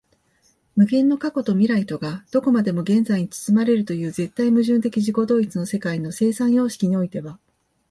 [0.75, 7.37] 無限の過去と未来とがどこまでも現在に包まれるという絶対矛盾的自己同一の世界の生産様式においては、